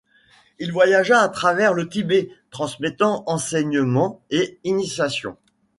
[0.57, 5.37] Il voyagea à travers le Tibet, transmettant enseignements et initiations.